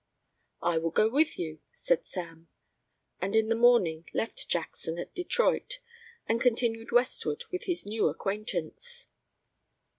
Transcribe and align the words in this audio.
"I 0.63 0.79
will 0.79 0.89
go 0.89 1.07
with 1.09 1.37
you," 1.37 1.59
said 1.73 2.07
Sam, 2.07 2.49
and 3.21 3.35
in 3.35 3.49
the 3.49 3.55
morning 3.55 4.07
left 4.15 4.47
Jackson 4.49 4.97
at 4.97 5.13
Detroit 5.13 5.77
and 6.25 6.41
continued 6.41 6.91
westward 6.91 7.43
with 7.51 7.65
his 7.65 7.85
new 7.85 8.07
acquaintance. 8.07 9.09